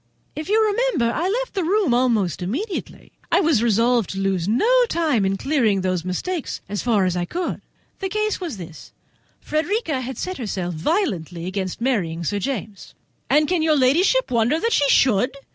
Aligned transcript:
If 0.35 0.49
you 0.49 0.59
remember, 0.65 1.13
I 1.15 1.29
left 1.29 1.53
the 1.53 1.63
room 1.63 1.93
almost 1.93 2.41
immediately. 2.41 3.11
I 3.31 3.39
was 3.39 3.61
resolved 3.61 4.09
to 4.09 4.19
lose 4.19 4.47
no 4.47 4.67
time 4.89 5.25
in 5.27 5.37
clearing 5.37 5.77
up 5.77 5.83
those 5.83 6.03
mistakes 6.03 6.59
as 6.67 6.81
far 6.81 7.05
as 7.05 7.15
I 7.15 7.25
could. 7.25 7.61
The 7.99 8.09
case 8.09 8.41
was 8.41 8.57
this—Frederica 8.57 10.01
had 10.01 10.17
set 10.17 10.39
herself 10.39 10.73
violently 10.73 11.45
against 11.45 11.81
marrying 11.81 12.23
Sir 12.23 12.39
James." 12.39 12.95
"And 13.29 13.47
can 13.47 13.61
your 13.61 13.77
ladyship 13.77 14.31
wonder 14.31 14.59
that 14.59 14.73
she 14.73 14.89
should?" 14.89 15.35